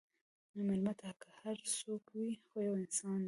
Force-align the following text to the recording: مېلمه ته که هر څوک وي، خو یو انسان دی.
مېلمه 0.67 0.93
ته 0.99 1.09
که 1.21 1.29
هر 1.41 1.57
څوک 1.77 2.03
وي، 2.17 2.31
خو 2.45 2.55
یو 2.67 2.73
انسان 2.81 3.13
دی. 3.19 3.19